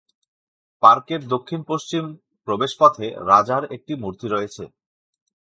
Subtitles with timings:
[0.83, 2.03] পার্কের দক্ষিণ-পশ্চিম
[2.47, 4.63] প্রবেশপথে রাজার একটি মূর্তি রয়েছে।